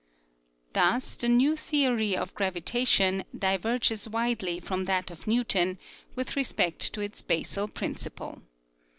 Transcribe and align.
Thus 0.73 1.15
the 1.15 1.29
new 1.29 1.55
theory 1.55 2.17
of 2.17 2.33
gravitation 2.33 3.23
diverges 3.37 4.09
widely 4.09 4.59
from 4.59 4.85
that 4.85 5.11
of 5.11 5.27
Newton 5.27 5.77
with 6.15 6.35
respect 6.35 6.91
to 6.93 7.01
its 7.01 7.21
basal 7.21 7.67
principle. 7.67 8.41